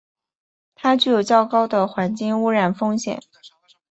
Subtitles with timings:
[0.73, 3.21] 它具有较高的环境污染风险。